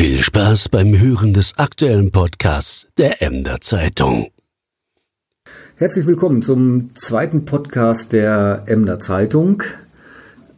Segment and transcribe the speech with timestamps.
[0.00, 4.28] Viel Spaß beim Hören des aktuellen Podcasts der Emder Zeitung.
[5.76, 9.62] Herzlich willkommen zum zweiten Podcast der Emder Zeitung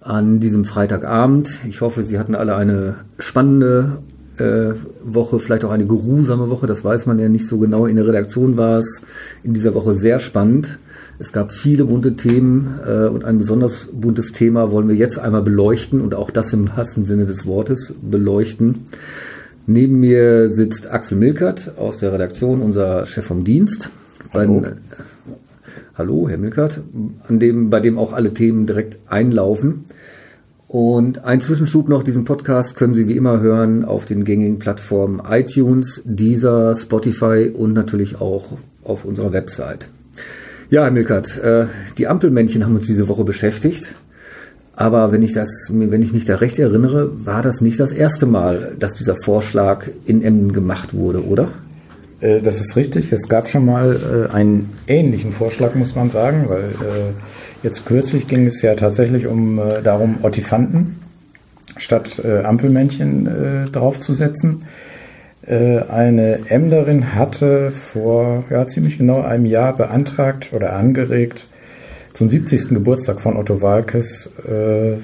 [0.00, 1.58] an diesem Freitagabend.
[1.68, 4.02] Ich hoffe, Sie hatten alle eine spannende
[4.38, 6.68] äh, Woche, vielleicht auch eine geruhsame Woche.
[6.68, 7.86] Das weiß man ja nicht so genau.
[7.86, 9.02] In der Redaktion war es
[9.42, 10.78] in dieser Woche sehr spannend.
[11.18, 15.42] Es gab viele bunte Themen äh, und ein besonders buntes Thema wollen wir jetzt einmal
[15.42, 18.86] beleuchten und auch das im wahrsten Sinne des Wortes beleuchten.
[19.66, 23.90] Neben mir sitzt Axel Milkert aus der Redaktion, unser Chef vom Dienst.
[24.34, 24.60] Hallo.
[24.60, 24.74] Bei, äh,
[25.96, 26.80] hallo, Herr Milkert,
[27.28, 29.84] an dem, bei dem auch alle Themen direkt einlaufen.
[30.66, 35.20] Und ein Zwischenschub noch, diesen Podcast können Sie wie immer hören auf den gängigen Plattformen
[35.28, 39.88] iTunes, Deezer, Spotify und natürlich auch auf unserer Website.
[40.72, 41.66] Ja, Herr Milkert, äh,
[41.98, 43.94] die Ampelmännchen haben uns diese Woche beschäftigt.
[44.74, 48.24] Aber wenn ich das, wenn ich mich da recht erinnere, war das nicht das erste
[48.24, 51.50] Mal, dass dieser Vorschlag in Emden gemacht wurde, oder?
[52.20, 53.12] Äh, das ist richtig.
[53.12, 56.70] Es gab schon mal äh, einen ähnlichen Vorschlag, muss man sagen, weil
[57.62, 60.96] jetzt kürzlich ging es ja tatsächlich um darum, Ottifanten
[61.76, 64.62] statt Ampelmännchen draufzusetzen.
[65.44, 71.48] Eine Emderin hatte vor ja, ziemlich genau einem Jahr beantragt oder angeregt,
[72.12, 72.68] zum 70.
[72.68, 74.98] Geburtstag von Otto Walkes äh,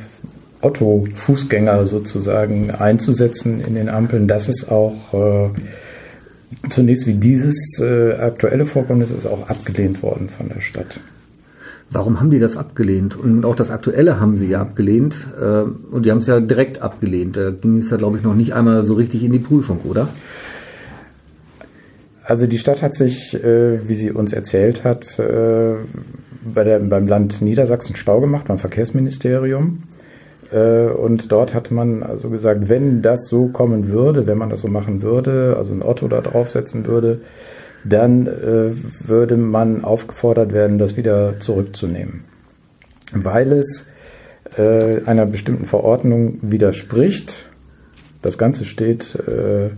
[0.61, 4.27] Otto-Fußgänger sozusagen einzusetzen in den Ampeln.
[4.27, 5.50] Das ist auch äh,
[6.69, 11.00] zunächst wie dieses äh, aktuelle Vorkommnis ist auch abgelehnt worden von der Stadt.
[11.91, 13.17] Warum haben die das abgelehnt?
[13.19, 15.28] Und auch das Aktuelle haben sie ja abgelehnt.
[15.41, 17.36] Äh, und die haben es ja direkt abgelehnt.
[17.36, 20.09] Da ging es ja, glaube ich, noch nicht einmal so richtig in die Prüfung, oder?
[22.25, 25.77] Also die Stadt hat sich, äh, wie sie uns erzählt hat, äh,
[26.44, 29.84] bei der, beim Land Niedersachsen Stau gemacht, beim Verkehrsministerium.
[30.50, 34.69] Und dort hat man also gesagt, wenn das so kommen würde, wenn man das so
[34.69, 37.20] machen würde, also ein Otto da draufsetzen würde,
[37.84, 38.70] dann äh,
[39.06, 42.25] würde man aufgefordert werden, das wieder zurückzunehmen,
[43.12, 43.86] weil es
[44.56, 47.47] äh, einer bestimmten Verordnung widerspricht.
[48.22, 49.70] Das Ganze steht äh,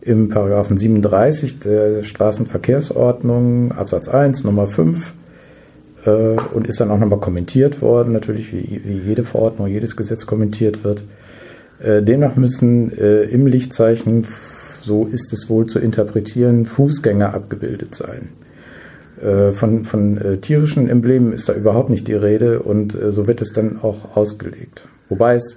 [0.00, 5.14] im Paragraphen 37 der Straßenverkehrsordnung, Absatz 1, Nummer 5
[6.04, 10.26] äh, und ist dann auch nochmal kommentiert worden, natürlich wie, wie, jede Verordnung, jedes Gesetz
[10.26, 11.04] kommentiert wird.
[11.82, 14.26] Äh, demnach müssen äh, im Lichtzeichen
[14.84, 18.30] so ist es wohl zu interpretieren, Fußgänger abgebildet sein.
[19.20, 23.26] Äh, von, von äh, tierischen Emblemen ist da überhaupt nicht die Rede und äh, so
[23.26, 24.88] wird es dann auch ausgelegt.
[25.08, 25.56] Wobei es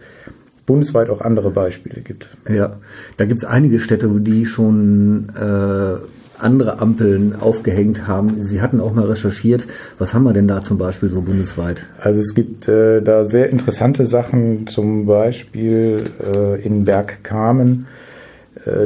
[0.66, 2.30] bundesweit auch andere Beispiele gibt.
[2.48, 2.78] Ja,
[3.18, 5.98] da gibt es einige Städte, die schon äh,
[6.40, 8.42] andere Ampeln aufgehängt haben.
[8.42, 9.68] Sie hatten auch mal recherchiert.
[9.98, 11.88] Was haben wir denn da zum Beispiel so bundesweit?
[12.00, 16.04] Also es gibt äh, da sehr interessante Sachen, zum Beispiel
[16.36, 17.88] äh, in Bergkamen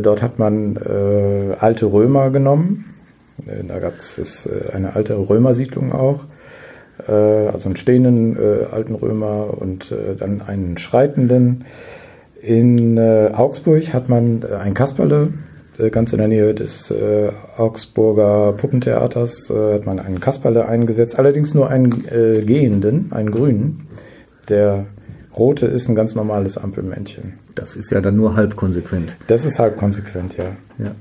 [0.01, 2.93] dort hat man äh, alte Römer genommen.
[3.45, 6.25] Äh, da gab es eine alte Römersiedlung auch.
[7.07, 8.37] also einen stehenden
[8.71, 11.65] alten Römer und dann einen schreitenden.
[12.41, 15.29] In Augsburg hat man ein Kasperle,
[15.89, 16.93] ganz in der Nähe des
[17.57, 23.87] Augsburger Puppentheaters hat man einen Kasperle eingesetzt, allerdings nur einen gehenden, einen grünen.
[24.49, 24.85] Der
[25.37, 27.33] rote ist ein ganz normales Ampelmännchen.
[27.55, 29.17] Das ist ja dann nur halb konsequent.
[29.27, 30.55] Das ist halb konsequent, ja.
[30.77, 30.95] ja.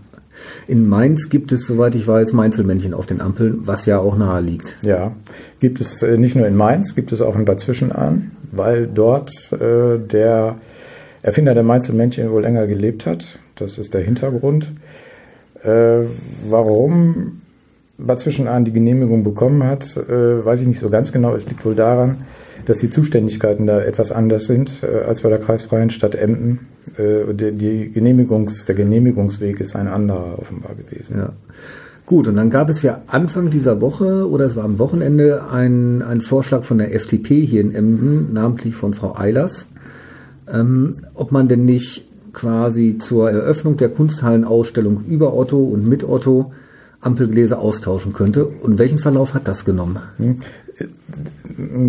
[0.66, 4.40] In Mainz gibt es, soweit ich weiß, Mainzelmännchen auf den Ampeln, was ja auch nahe
[4.40, 4.76] liegt.
[4.82, 5.12] Ja,
[5.58, 9.30] gibt es äh, nicht nur in Mainz, gibt es auch in Bad Zwischenahn, weil dort
[9.52, 10.56] äh, der
[11.22, 13.38] Erfinder der Mainzelmännchen wohl länger gelebt hat.
[13.56, 14.72] Das ist der Hintergrund.
[15.62, 16.04] Äh,
[16.48, 17.39] warum
[18.06, 21.34] Bad Zwischenahn die Genehmigung bekommen hat, äh, weiß ich nicht so ganz genau.
[21.34, 22.18] Es liegt wohl daran,
[22.66, 26.68] dass die Zuständigkeiten da etwas anders sind äh, als bei der kreisfreien Stadt Emden.
[26.96, 31.18] Äh, die, die Genehmigungs, der Genehmigungsweg ist ein anderer offenbar gewesen.
[31.18, 31.32] Ja.
[32.06, 36.02] Gut, und dann gab es ja Anfang dieser Woche oder es war am Wochenende ein,
[36.02, 39.68] ein Vorschlag von der FDP hier in Emden, namentlich von Frau Eilers,
[40.52, 46.52] ähm, ob man denn nicht quasi zur Eröffnung der Kunsthallenausstellung über Otto und mit Otto
[47.00, 48.46] Ampelgläser austauschen könnte.
[48.46, 49.98] Und welchen Verlauf hat das genommen?
[50.18, 50.36] Hm.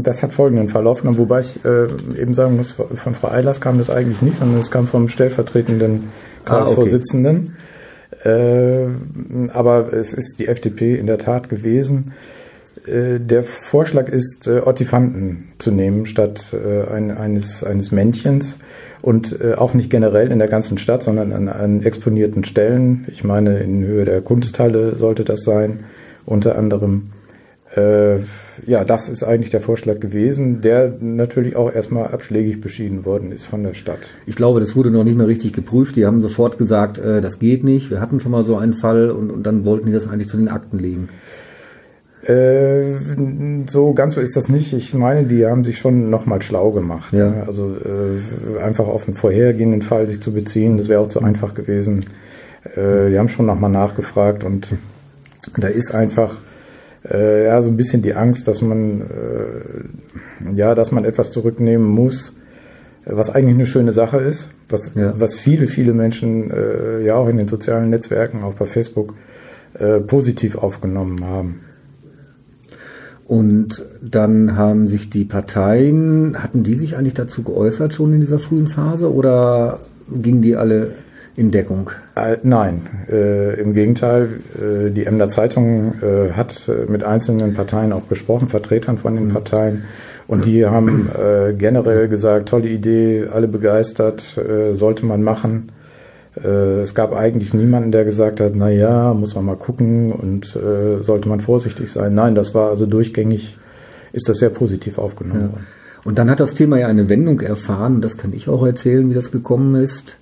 [0.03, 1.87] Das hat folgenden Verlauf genommen, wobei ich äh,
[2.19, 6.09] eben sagen muss, von Frau Eilers kam das eigentlich nicht, sondern es kam vom stellvertretenden
[6.43, 7.55] Kreisvorsitzenden.
[8.11, 8.29] Ah, okay.
[8.29, 12.13] äh, aber es ist die FDP in der Tat gewesen.
[12.85, 18.57] Äh, der Vorschlag ist, äh, Ottifanten zu nehmen statt äh, ein, eines, eines Männchens
[19.01, 23.05] und äh, auch nicht generell in der ganzen Stadt, sondern an, an exponierten Stellen.
[23.11, 25.81] Ich meine, in Höhe der Kunsthalle sollte das sein,
[26.25, 27.11] unter anderem.
[27.75, 28.17] Äh,
[28.65, 33.45] ja, das ist eigentlich der Vorschlag gewesen, der natürlich auch erstmal abschlägig beschieden worden ist
[33.45, 34.15] von der Stadt.
[34.25, 35.95] Ich glaube, das wurde noch nicht mehr richtig geprüft.
[35.95, 37.89] Die haben sofort gesagt, äh, das geht nicht.
[37.89, 40.37] Wir hatten schon mal so einen Fall und, und dann wollten die das eigentlich zu
[40.37, 41.07] den Akten legen.
[42.23, 42.83] Äh,
[43.67, 44.73] so ganz so ist das nicht.
[44.73, 47.13] Ich meine, die haben sich schon nochmal schlau gemacht.
[47.13, 47.29] Ja.
[47.29, 47.43] Ne?
[47.47, 51.53] Also äh, einfach auf einen vorhergehenden Fall sich zu beziehen, das wäre auch zu einfach
[51.55, 52.05] gewesen.
[52.75, 54.75] Äh, die haben schon nochmal nachgefragt und
[55.57, 56.37] da ist einfach
[57.09, 61.87] äh, ja so ein bisschen die Angst, dass man äh, ja, dass man etwas zurücknehmen
[61.87, 62.37] muss,
[63.05, 65.15] was eigentlich eine schöne Sache ist, was Ja.
[65.17, 66.51] was viele viele Menschen
[67.03, 69.15] ja auch in den sozialen Netzwerken, auch bei Facebook
[70.05, 71.61] positiv aufgenommen haben.
[73.31, 78.39] Und dann haben sich die Parteien, hatten die sich eigentlich dazu geäußert schon in dieser
[78.39, 79.79] frühen Phase oder
[80.11, 80.95] gingen die alle
[81.37, 81.91] in Deckung?
[82.17, 84.41] Äh, Nein, äh, im Gegenteil.
[84.59, 89.29] Äh, die Emder Zeitung äh, hat äh, mit einzelnen Parteien auch gesprochen, Vertretern von den
[89.29, 89.83] Parteien.
[90.27, 94.37] Und die haben äh, generell gesagt, tolle Idee, alle begeistert,
[94.73, 95.71] sollte man machen.
[96.35, 100.55] Äh, es gab eigentlich niemanden, der gesagt hat, na ja, muss man mal gucken und
[100.55, 102.15] äh, sollte man vorsichtig sein.
[102.15, 103.57] Nein, das war also durchgängig,
[104.13, 105.67] ist das sehr positiv aufgenommen worden.
[106.03, 109.13] Und dann hat das Thema ja eine Wendung erfahren, das kann ich auch erzählen, wie
[109.13, 110.17] das gekommen ist.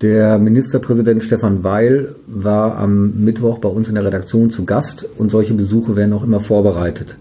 [0.00, 5.30] Der Ministerpräsident Stefan Weil war am Mittwoch bei uns in der Redaktion zu Gast und
[5.30, 7.18] solche Besuche werden auch immer vorbereitet.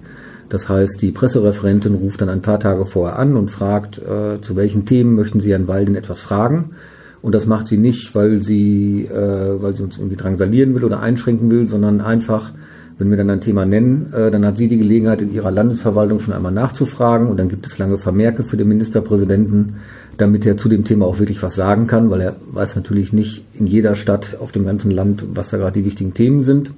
[0.48, 4.56] Das heißt, die Pressereferentin ruft dann ein paar Tage vorher an und fragt, äh, zu
[4.56, 6.72] welchen Themen möchten Sie Herrn Weil denn etwas fragen.
[7.22, 11.02] Und das macht sie nicht, weil sie, äh, weil sie uns irgendwie drangsalieren will oder
[11.02, 12.54] einschränken will, sondern einfach,
[12.98, 16.22] wenn wir dann ein Thema nennen, äh, dann hat sie die Gelegenheit, in ihrer Landesverwaltung
[16.22, 19.76] schon einmal nachzufragen und dann gibt es lange Vermerke für den Ministerpräsidenten,
[20.18, 23.46] damit er zu dem Thema auch wirklich was sagen kann, weil er weiß natürlich nicht
[23.54, 26.72] in jeder Stadt auf dem ganzen Land, was da gerade die wichtigen Themen sind.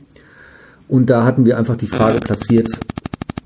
[0.87, 2.69] Und da hatten wir einfach die Frage platziert,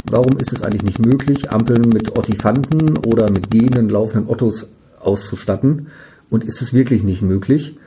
[0.09, 4.68] warum ist es eigentlich nicht möglich, Ampeln mit Ottifanten oder mit gehenden, laufenden Ottos
[5.00, 5.88] auszustatten?
[6.30, 7.77] Und ist es wirklich nicht möglich?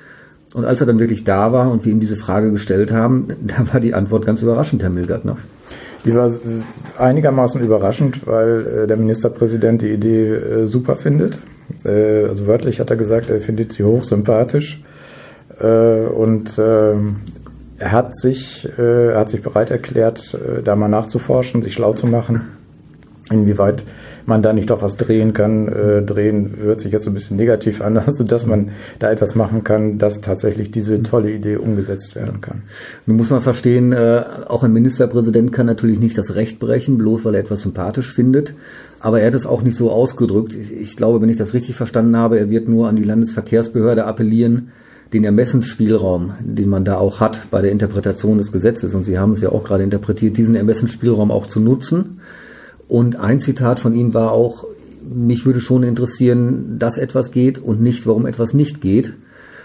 [0.55, 3.73] Und als er dann wirklich da war und wir ihm diese Frage gestellt haben, da
[3.73, 5.25] war die Antwort ganz überraschend, Herr Milgert.
[5.25, 5.37] Ne?
[6.05, 6.31] Die war
[6.99, 11.41] einigermaßen überraschend, weil äh, der Ministerpräsident die Idee äh, super findet.
[11.85, 14.83] Äh, also wörtlich hat er gesagt, er findet sie hochsympathisch.
[15.61, 17.17] Und ähm,
[17.79, 22.43] er hat sich, er hat sich bereit erklärt, da mal nachzuforschen, sich schlau zu machen,
[23.29, 23.83] inwieweit
[24.29, 25.69] man da nicht doch was drehen kann.
[25.69, 29.35] Äh, drehen hört sich jetzt so ein bisschen negativ an, also dass man da etwas
[29.35, 32.63] machen kann, dass tatsächlich diese tolle Idee umgesetzt werden kann.
[33.07, 37.25] Nun muss man verstehen, äh, auch ein Ministerpräsident kann natürlich nicht das Recht brechen, bloß
[37.25, 38.55] weil er etwas sympathisch findet.
[39.01, 40.55] Aber er hat es auch nicht so ausgedrückt.
[40.55, 44.05] Ich, ich glaube, wenn ich das richtig verstanden habe, er wird nur an die Landesverkehrsbehörde
[44.05, 44.69] appellieren,
[45.15, 49.33] den Ermessensspielraum, den man da auch hat bei der Interpretation des Gesetzes, und Sie haben
[49.33, 52.21] es ja auch gerade interpretiert, diesen Ermessensspielraum auch zu nutzen.
[52.89, 54.65] Und ein Zitat von ihm war auch,
[55.09, 59.13] mich würde schon interessieren, dass etwas geht und nicht, warum etwas nicht geht.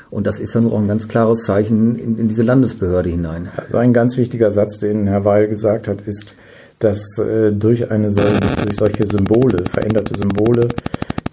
[0.09, 3.49] Und das ist nur auch ein ganz klares Zeichen in, in diese Landesbehörde hinein.
[3.57, 6.35] Also ein ganz wichtiger Satz, den Herr Weil gesagt hat, ist,
[6.79, 8.25] dass äh, durch eine sol
[8.63, 10.67] durch solche Symbole, veränderte Symbole,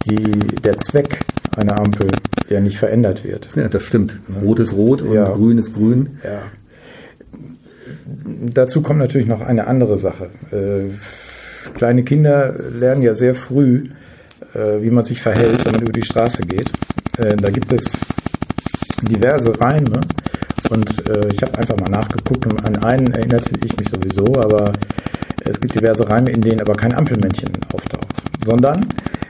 [0.06, 0.16] die
[0.64, 1.20] der Zweck
[1.56, 2.08] einer Ampel
[2.48, 3.50] ja nicht verändert wird.
[3.54, 4.18] Ja, das stimmt.
[4.42, 5.30] Rot ist rot und Ja.
[5.30, 6.10] grün ist grün.
[6.24, 6.40] Ja.
[8.54, 10.30] Dazu kommt natürlich noch eine andere Sache.
[10.52, 10.90] Äh,
[11.74, 13.88] kleine Kinder lernen ja sehr früh,
[14.54, 16.70] äh, wie man sich verhält, wenn man über die Straße geht.
[17.18, 17.92] Äh, da gibt es
[19.02, 20.00] diverse Reime
[20.70, 24.72] und äh, ich habe einfach mal nachgeguckt und an einen erinnerte ich mich sowieso, aber
[25.44, 28.86] es gibt diverse Reime, in denen aber kein Ampelmännchen auftaucht, sondern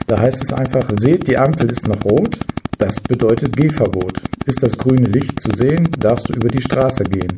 [0.07, 2.37] da heißt es einfach, seht, die Ampel ist noch rot,
[2.77, 4.21] das bedeutet Gehverbot.
[4.45, 7.31] Ist das grüne Licht zu sehen, darfst du über die Straße gehen.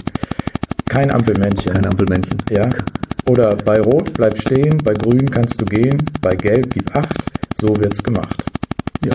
[0.86, 1.74] Kein Ampelmännchen.
[1.74, 2.38] Kein Ampelmännchen.
[2.50, 2.70] Ja.
[3.28, 7.14] Oder bei Rot bleib stehen, bei Grün kannst du gehen, bei Gelb gib Acht,
[7.60, 8.44] so wird's gemacht.
[9.06, 9.14] Ja,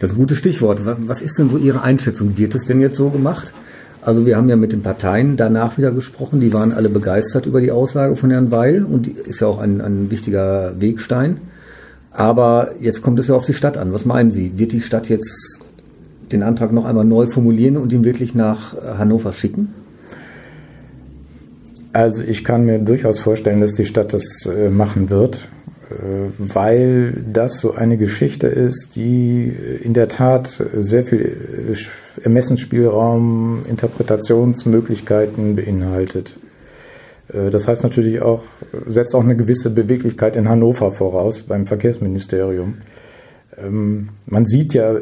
[0.00, 0.84] das ist ein gutes Stichwort.
[0.84, 2.36] Wa- Was ist denn so Ihre Einschätzung?
[2.36, 3.54] Wird es denn jetzt so gemacht?
[4.02, 6.40] Also wir haben ja mit den Parteien danach wieder gesprochen.
[6.40, 9.58] Die waren alle begeistert über die Aussage von Herrn Weil und die ist ja auch
[9.58, 11.38] ein, ein wichtiger Wegstein.
[12.10, 13.92] Aber jetzt kommt es ja auf die Stadt an.
[13.92, 14.52] Was meinen Sie?
[14.58, 15.60] Wird die Stadt jetzt
[16.32, 19.74] den Antrag noch einmal neu formulieren und ihn wirklich nach Hannover schicken?
[21.92, 25.48] Also ich kann mir durchaus vorstellen, dass die Stadt das äh, machen wird,
[25.90, 25.94] äh,
[26.38, 29.52] weil das so eine Geschichte ist, die
[29.82, 36.38] in der Tat sehr viel äh, Ermessensspielraum, Interpretationsmöglichkeiten beinhaltet.
[37.30, 38.42] Das heißt natürlich auch,
[38.86, 42.78] setzt auch eine gewisse Beweglichkeit in Hannover voraus beim Verkehrsministerium.
[43.58, 44.96] Ähm, Man sieht ja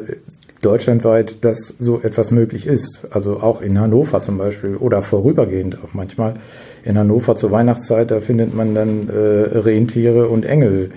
[0.67, 3.07] deutschlandweit, dass so etwas möglich ist.
[3.11, 6.33] Also auch in Hannover zum Beispiel oder vorübergehend auch manchmal.
[6.83, 9.13] In Hannover zur Weihnachtszeit, da findet man dann äh,
[9.57, 10.91] Rentiere und Engel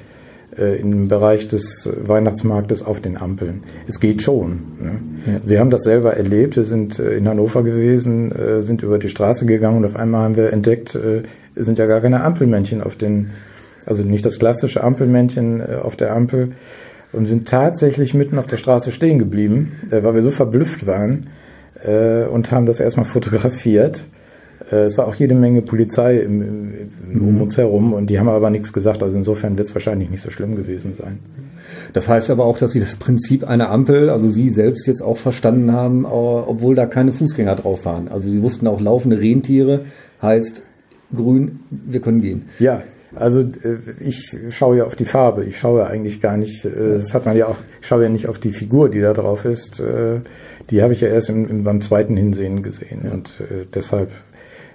[0.58, 3.62] äh, im Bereich des Weihnachtsmarktes auf den Ampeln.
[3.86, 4.62] Es geht schon.
[4.80, 5.00] Ne?
[5.26, 5.40] Ja.
[5.44, 6.56] Sie haben das selber erlebt.
[6.56, 10.24] Wir sind äh, in Hannover gewesen, äh, sind über die Straße gegangen und auf einmal
[10.24, 11.22] haben wir entdeckt, äh,
[11.54, 13.30] es sind ja gar keine Ampelmännchen auf den,
[13.86, 16.52] also nicht das klassische Ampelmännchen äh, auf der Ampel
[17.12, 21.28] und sind tatsächlich mitten auf der Straße stehen geblieben, äh, weil wir so verblüfft waren
[21.84, 24.08] äh, und haben das erstmal fotografiert.
[24.70, 26.74] Äh, es war auch jede Menge Polizei im, im,
[27.12, 29.02] im, um uns herum und die haben aber nichts gesagt.
[29.02, 31.18] Also insofern wird es wahrscheinlich nicht so schlimm gewesen sein.
[31.92, 35.16] Das heißt aber auch, dass Sie das Prinzip einer Ampel, also Sie selbst jetzt auch
[35.16, 38.08] verstanden haben, obwohl da keine Fußgänger drauf waren.
[38.08, 39.84] Also Sie wussten auch laufende Rentiere
[40.22, 40.64] heißt
[41.14, 42.44] grün, wir können gehen.
[42.58, 42.82] Ja,
[43.14, 45.44] also äh, ich schaue ja auf die Farbe.
[45.44, 48.28] Ich schaue eigentlich gar nicht, äh, das hat man ja auch, ich schaue ja nicht
[48.28, 49.80] auf die Figur, die da drauf ist.
[49.80, 50.20] Äh,
[50.70, 53.10] die habe ich ja erst im, im, beim zweiten Hinsehen gesehen.
[53.10, 53.42] Und
[53.74, 54.10] deshalb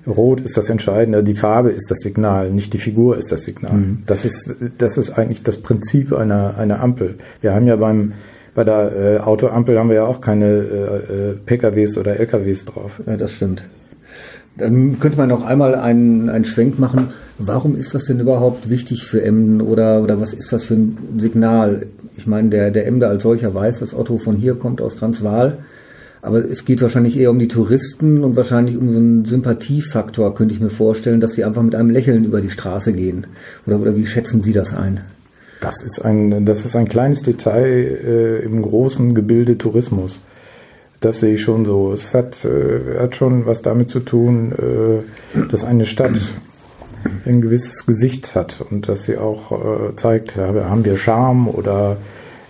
[0.08, 3.74] Rot ist das Entscheidende, die Farbe ist das Signal, nicht die Figur ist das Signal.
[3.74, 4.04] Mhm.
[4.06, 7.16] Das ist, das ist eigentlich das Prinzip einer, einer Ampel.
[7.42, 8.14] Wir haben ja beim,
[8.54, 13.02] bei der äh, Autoampel haben wir ja auch keine äh, PKWs oder LKWs drauf.
[13.06, 13.68] Ja, das stimmt.
[14.58, 17.10] Dann könnte man noch einmal einen, einen Schwenk machen.
[17.38, 20.98] Warum ist das denn überhaupt wichtig für Emden oder, oder was ist das für ein
[21.18, 21.88] Signal?
[22.16, 25.58] Ich meine, der, der Emder als solcher weiß, dass Otto von hier kommt, aus Transvaal.
[26.22, 30.56] Aber es geht wahrscheinlich eher um die Touristen und wahrscheinlich um so einen Sympathiefaktor, könnte
[30.56, 33.28] ich mir vorstellen, dass sie einfach mit einem Lächeln über die Straße gehen.
[33.68, 35.02] Oder, oder wie schätzen Sie das ein?
[35.62, 40.22] Das ist ein, das ist ein kleines Detail äh, im großen Gebilde Tourismus.
[41.00, 41.92] Das sehe ich schon so.
[41.92, 46.20] Es hat, äh, hat schon was damit zu tun, äh, dass eine Stadt
[47.26, 51.98] ein gewisses Gesicht hat und dass sie auch äh, zeigt, haben wir Charme oder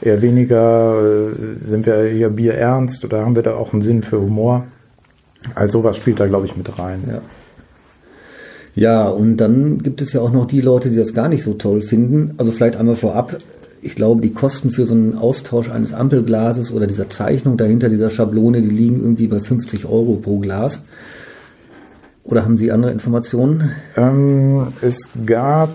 [0.02, 4.04] eher weniger, äh, sind wir hier Bier ernst oder haben wir da auch einen Sinn
[4.04, 4.66] für Humor?
[5.54, 7.04] Also sowas spielt da, glaube ich, mit rein.
[7.08, 7.22] Ja.
[8.76, 11.54] Ja, und dann gibt es ja auch noch die Leute, die das gar nicht so
[11.54, 12.34] toll finden.
[12.38, 13.38] Also vielleicht einmal vorab,
[13.82, 18.10] ich glaube, die Kosten für so einen Austausch eines Ampelglases oder dieser Zeichnung dahinter, dieser
[18.10, 20.82] Schablone, die liegen irgendwie bei 50 Euro pro Glas.
[22.26, 23.72] Oder haben Sie andere Informationen?
[23.96, 25.70] Ähm, es gab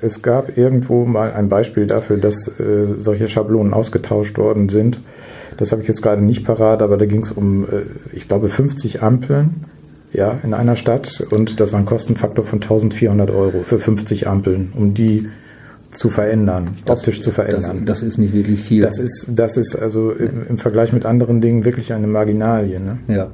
[0.00, 5.00] es gab irgendwo mal ein Beispiel dafür, dass äh, solche Schablonen ausgetauscht worden sind.
[5.56, 8.48] Das habe ich jetzt gerade nicht parat, aber da ging es um, äh, ich glaube,
[8.48, 9.66] 50 Ampeln
[10.12, 14.72] ja, in einer Stadt und das war ein Kostenfaktor von 1400 Euro für 50 Ampeln,
[14.74, 15.28] um die
[15.94, 17.84] zu verändern, das, optisch zu verändern.
[17.84, 18.82] Das, das, ist nicht wirklich viel.
[18.82, 22.80] Das ist, das ist also im, im Vergleich mit anderen Dingen wirklich eine Marginalie.
[22.80, 22.98] Ne?
[23.08, 23.30] Ja.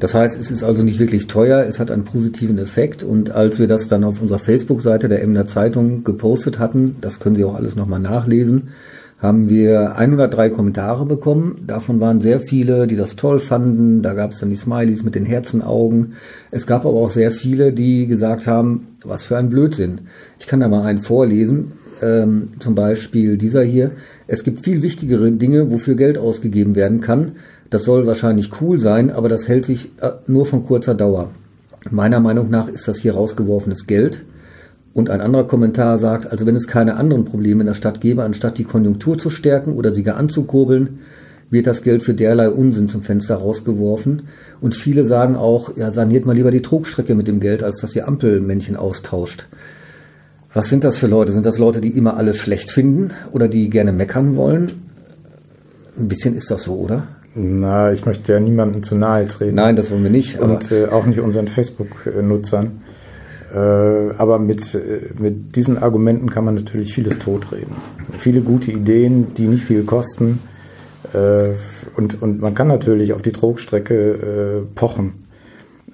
[0.00, 3.58] Das heißt, es ist also nicht wirklich teuer, es hat einen positiven Effekt und als
[3.58, 7.56] wir das dann auf unserer Facebook-Seite der Emner Zeitung gepostet hatten, das können Sie auch
[7.56, 8.68] alles nochmal nachlesen,
[9.18, 11.56] haben wir 103 Kommentare bekommen.
[11.66, 14.02] Davon waren sehr viele, die das toll fanden.
[14.02, 16.12] Da gab es dann die Smileys mit den Herzenaugen.
[16.50, 20.02] Es gab aber auch sehr viele, die gesagt haben, was für ein Blödsinn.
[20.38, 21.72] Ich kann da mal einen vorlesen.
[22.02, 23.92] Ähm, zum Beispiel dieser hier.
[24.26, 27.32] Es gibt viel wichtigere Dinge, wofür Geld ausgegeben werden kann.
[27.70, 31.30] Das soll wahrscheinlich cool sein, aber das hält sich äh, nur von kurzer Dauer.
[31.90, 34.24] Meiner Meinung nach ist das hier rausgeworfenes Geld.
[34.92, 38.24] Und ein anderer Kommentar sagt, also wenn es keine anderen Probleme in der Stadt gäbe,
[38.24, 41.00] anstatt die Konjunktur zu stärken oder sie gar anzukurbeln,
[41.50, 44.22] wird das Geld für derlei Unsinn zum Fenster rausgeworfen.
[44.60, 47.94] Und viele sagen auch, ja, saniert mal lieber die Trugstrecke mit dem Geld, als dass
[47.94, 49.46] ihr Ampelmännchen austauscht.
[50.56, 51.34] Was sind das für Leute?
[51.34, 54.72] Sind das Leute, die immer alles schlecht finden oder die gerne meckern wollen?
[55.98, 57.08] Ein bisschen ist das so, oder?
[57.34, 59.56] Na, ich möchte ja niemandem zu nahe treten.
[59.56, 60.40] Nein, das wollen wir nicht.
[60.40, 62.80] Und äh, auch nicht unseren Facebook-Nutzern.
[63.54, 63.58] Äh,
[64.16, 67.76] aber mit, äh, mit diesen Argumenten kann man natürlich vieles totreden.
[68.16, 70.38] Viele gute Ideen, die nicht viel kosten.
[71.12, 71.50] Äh,
[71.98, 75.25] und, und man kann natürlich auf die Trogstrecke äh, pochen,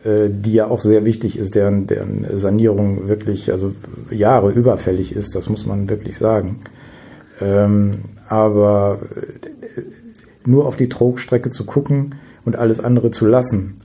[0.04, 3.73] die ja auch sehr wichtig ist, deren, deren Sanierung wirklich, also
[4.11, 6.61] Jahre überfällig ist, das muss man wirklich sagen.
[7.40, 9.00] Ähm, aber
[10.47, 13.76] nur auf die Trogstrecke zu gucken und alles andere zu lassen,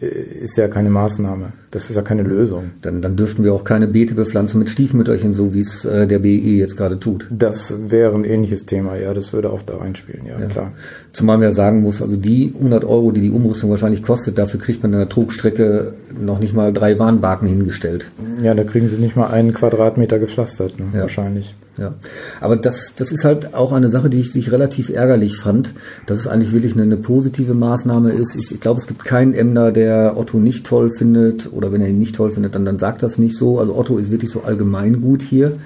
[0.00, 1.52] äh, ist ja keine Maßnahme.
[1.78, 2.72] Das ist ja keine Lösung.
[2.82, 6.18] Dann, dann dürften wir auch keine Beete bepflanzen mit Stiefmütterchen, so wie es äh, der
[6.18, 7.26] BE jetzt gerade tut.
[7.30, 9.14] Das wäre ein ähnliches Thema, ja.
[9.14, 10.46] Das würde auch da reinspielen, ja, ja.
[10.46, 10.72] klar.
[11.12, 14.60] Zumal man ja sagen muss, also die 100 Euro, die die Umrüstung wahrscheinlich kostet, dafür
[14.60, 18.10] kriegt man in der Trugstrecke noch nicht mal drei Warnbarken hingestellt.
[18.42, 20.86] Ja, da kriegen sie nicht mal einen Quadratmeter gepflastert, ne?
[20.92, 21.00] ja.
[21.02, 21.54] wahrscheinlich.
[21.78, 21.94] Ja,
[22.40, 25.74] aber das, das ist halt auch eine Sache, die ich sich relativ ärgerlich fand,
[26.06, 28.34] dass es eigentlich wirklich eine, eine positive Maßnahme ist.
[28.34, 31.88] Ich, ich glaube, es gibt keinen Emder, der Otto nicht toll findet oder wenn er
[31.88, 33.58] ihn nicht toll findet, dann, dann sagt das nicht so.
[33.58, 35.58] Also Otto ist wirklich so allgemein gut hier.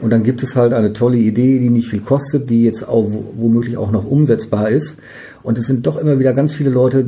[0.00, 3.10] Und dann gibt es halt eine tolle Idee, die nicht viel kostet, die jetzt auch
[3.36, 4.98] womöglich auch noch umsetzbar ist.
[5.42, 7.04] Und es sind doch immer wieder ganz viele Leute,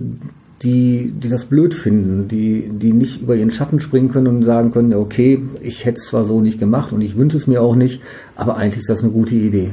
[0.63, 4.73] die, die das blöd finden, die, die nicht über ihren Schatten springen können und sagen
[4.73, 7.77] können, okay, ich hätte es zwar so nicht gemacht und ich wünsche es mir auch
[7.77, 8.03] nicht,
[8.35, 9.71] aber eigentlich ist das eine gute Idee.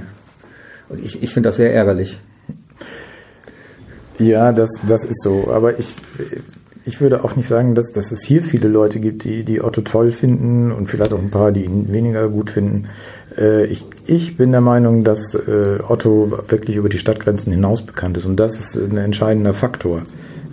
[0.88, 2.22] Und ich, ich finde das sehr ärgerlich.
[4.20, 5.52] Ja, das, das ist so.
[5.52, 5.94] Aber ich,
[6.88, 9.82] ich würde auch nicht sagen, dass, dass es hier viele Leute gibt, die, die Otto
[9.82, 12.88] toll finden und vielleicht auch ein paar, die ihn weniger gut finden.
[13.38, 18.16] Äh, ich, ich bin der Meinung, dass äh, Otto wirklich über die Stadtgrenzen hinaus bekannt
[18.16, 20.04] ist und das ist ein entscheidender Faktor.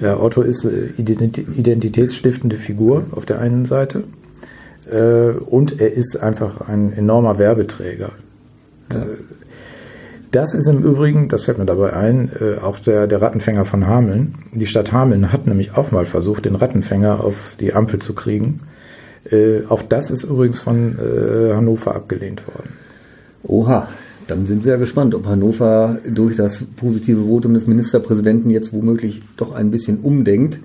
[0.01, 4.03] Ja, Otto ist eine identitätsstiftende Figur auf der einen Seite
[4.91, 8.11] äh, und er ist einfach ein enormer Werbeträger.
[8.93, 9.07] Ja.
[10.35, 13.87] Das ist im Übrigen, das fällt mir dabei ein, äh, auch der, der Rattenfänger von
[13.87, 14.35] Hameln.
[14.53, 18.63] Die Stadt Hameln hat nämlich auch mal versucht, den Rattenfänger auf die Ampel zu kriegen.
[19.31, 22.71] Äh, auch das ist übrigens von äh, Hannover abgelehnt worden.
[23.45, 23.87] Oha,
[24.27, 29.23] dann sind wir ja gespannt, ob Hannover durch das positive Votum des Ministerpräsidenten jetzt womöglich
[29.37, 30.59] doch ein bisschen umdenkt.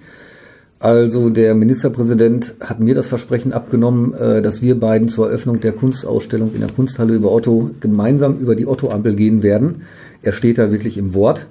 [0.80, 5.74] Also der Ministerpräsident hat mir das Versprechen abgenommen, äh, dass wir beiden zur Eröffnung der
[5.74, 9.82] Kunstausstellung in der Kunsthalle über Otto gemeinsam über die Otto-Ampel gehen werden.
[10.22, 11.48] Er steht da wirklich im Wort.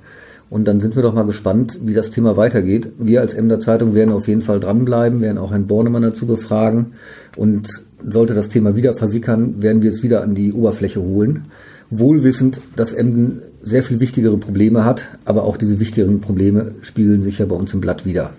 [0.50, 2.90] Und dann sind wir doch mal gespannt, wie das Thema weitergeht.
[2.98, 6.92] Wir als Emder Zeitung werden auf jeden Fall dranbleiben, werden auch Herrn Bornemann dazu befragen.
[7.36, 7.68] Und
[8.08, 11.42] sollte das Thema wieder versickern, werden wir es wieder an die Oberfläche holen.
[11.90, 17.40] Wohlwissend, dass Emden sehr viel wichtigere Probleme hat, aber auch diese wichtigeren Probleme spiegeln sich
[17.40, 18.30] ja bei uns im Blatt wieder.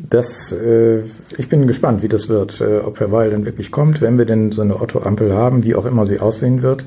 [0.00, 1.00] Das, äh,
[1.36, 4.26] ich bin gespannt, wie das wird, äh, ob Herr Weil denn wirklich kommt, wenn wir
[4.26, 6.84] denn so eine Otto-Ampel haben, wie auch immer sie aussehen wird.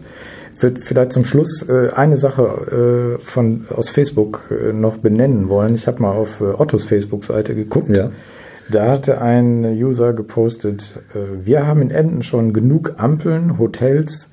[0.59, 5.75] Wird vielleicht zum Schluss äh, eine Sache äh, von aus Facebook äh, noch benennen wollen.
[5.75, 7.89] Ich habe mal auf äh, Ottos Facebook-Seite geguckt.
[7.89, 8.11] Ja.
[8.69, 14.29] Da hatte ein User gepostet, äh, wir haben in Emden schon genug Ampeln, Hotels,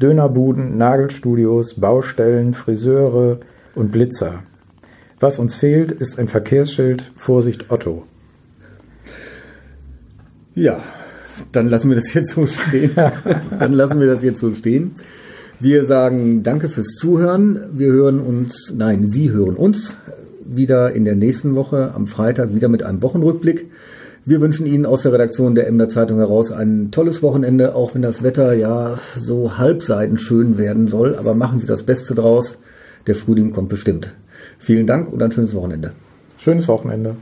[0.00, 3.38] Dönerbuden, Nagelstudios, Baustellen, Friseure
[3.74, 4.44] und Blitzer.
[5.24, 8.02] Was uns fehlt, ist ein Verkehrsschild Vorsicht Otto.
[10.54, 10.82] Ja,
[11.50, 12.90] dann lassen wir das jetzt so stehen.
[13.58, 14.96] dann lassen wir das jetzt so stehen.
[15.60, 17.58] Wir sagen Danke fürs Zuhören.
[17.72, 19.96] Wir hören uns, nein, Sie hören uns
[20.44, 23.70] wieder in der nächsten Woche am Freitag wieder mit einem Wochenrückblick.
[24.26, 28.02] Wir wünschen Ihnen aus der Redaktion der Emder Zeitung heraus ein tolles Wochenende, auch wenn
[28.02, 31.16] das Wetter ja so halbseiten schön werden soll.
[31.16, 32.58] Aber machen Sie das Beste draus.
[33.06, 34.14] Der Frühling kommt bestimmt.
[34.58, 35.92] Vielen Dank und ein schönes Wochenende.
[36.38, 37.16] Schönes Wochenende.